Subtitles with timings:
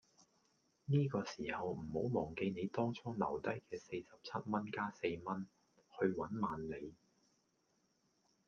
[0.85, 5.47] 呢個時候唔好忘記你當初留低既四十七蚊加四蚊，
[5.99, 6.95] 去搵萬里